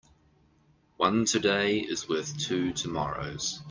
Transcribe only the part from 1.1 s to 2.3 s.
today is